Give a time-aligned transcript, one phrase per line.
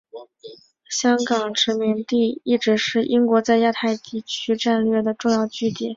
[0.89, 5.89] 香港殖民地一直是英国在亚太区战略的重要据点。